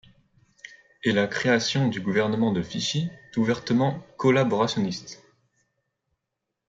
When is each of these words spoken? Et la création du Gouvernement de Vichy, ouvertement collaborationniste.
Et 1.03 1.11
la 1.11 1.27
création 1.27 1.87
du 1.87 2.01
Gouvernement 2.01 2.51
de 2.51 2.59
Vichy, 2.59 3.11
ouvertement 3.37 4.03
collaborationniste. 4.17 5.23